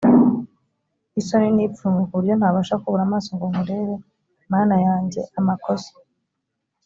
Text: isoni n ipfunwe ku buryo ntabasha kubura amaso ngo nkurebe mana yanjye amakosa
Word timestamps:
isoni 1.19 1.49
n 1.51 1.59
ipfunwe 1.65 2.01
ku 2.09 2.13
buryo 2.17 2.33
ntabasha 2.37 2.75
kubura 2.81 3.03
amaso 3.07 3.29
ngo 3.33 3.45
nkurebe 3.51 3.95
mana 4.53 4.75
yanjye 4.85 5.21
amakosa 5.39 5.91